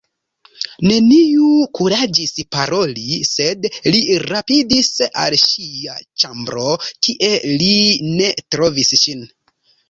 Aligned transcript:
Neniu 0.91 1.49
kuraĝis 1.79 2.31
paroli, 2.55 3.03
sed 3.31 3.67
li 3.97 4.01
rapidis 4.23 4.89
al 5.25 5.37
ŝia 5.43 5.99
ĉambro, 6.25 6.65
kie 7.09 7.31
li 7.61 7.71
ne 8.17 8.33
trovis 8.57 8.93
ŝin. 9.05 9.23